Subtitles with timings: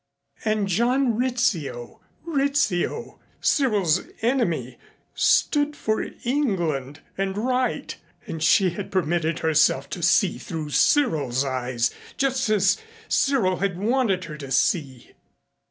[0.43, 2.01] And John Rizzio!
[2.25, 4.79] Rizzio, Cyril's enemy,
[5.13, 11.91] stood for England and right, and she had permitted herself to see through Cyril's eyes
[12.17, 12.77] just as
[13.07, 15.11] Cyril had wanted her to see.